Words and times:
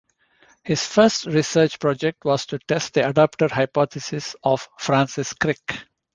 His 0.63 0.83
first 0.83 1.27
research 1.27 1.79
project 1.79 2.25
was 2.25 2.47
to 2.47 2.57
test 2.57 2.95
the 2.95 3.01
adaptor 3.01 3.51
hypothesis 3.51 4.35
of 4.41 4.67
Francis 4.79 5.31
Crick. 5.33 5.77